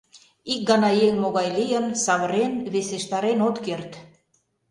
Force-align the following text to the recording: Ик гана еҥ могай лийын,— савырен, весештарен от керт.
Ик 0.53 0.61
гана 0.69 0.89
еҥ 1.07 1.13
могай 1.23 1.47
лийын,— 1.57 1.85
савырен, 2.03 2.53
весештарен 2.73 3.39
от 3.47 3.57
керт. 3.65 3.91